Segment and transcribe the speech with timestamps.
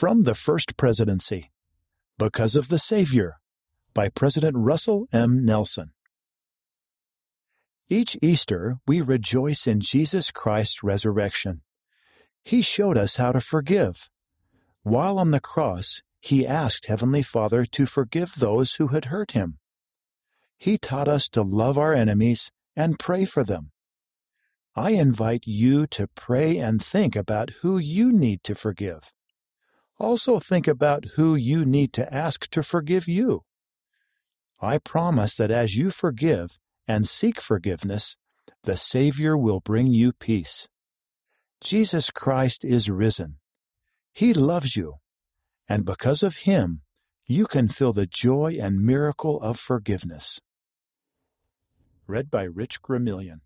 [0.00, 1.50] From the First Presidency
[2.16, 3.34] Because of the Savior
[3.92, 5.44] by President Russell M.
[5.44, 5.92] Nelson.
[7.90, 11.60] Each Easter, we rejoice in Jesus Christ's resurrection.
[12.42, 14.08] He showed us how to forgive.
[14.84, 19.58] While on the cross, he asked Heavenly Father to forgive those who had hurt him.
[20.56, 23.72] He taught us to love our enemies and pray for them.
[24.74, 29.12] I invite you to pray and think about who you need to forgive.
[30.00, 33.44] Also, think about who you need to ask to forgive you.
[34.58, 36.58] I promise that as you forgive
[36.88, 38.16] and seek forgiveness,
[38.62, 40.68] the Savior will bring you peace.
[41.60, 43.36] Jesus Christ is risen.
[44.14, 44.96] He loves you,
[45.68, 46.80] and because of Him,
[47.26, 50.40] you can feel the joy and miracle of forgiveness.
[52.06, 53.40] Read by Rich Gramillion.